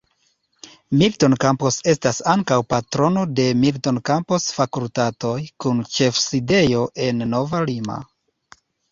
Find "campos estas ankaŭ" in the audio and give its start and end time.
1.41-2.55